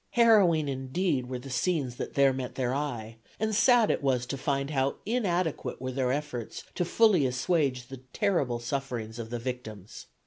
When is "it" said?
3.91-4.01